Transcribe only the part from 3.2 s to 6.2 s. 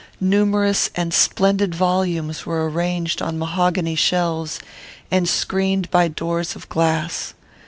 on mahogany shelves, and screened by